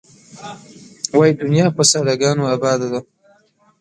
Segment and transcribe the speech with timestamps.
[1.17, 2.99] وایې دنیا په ساده ګانو آباده ده.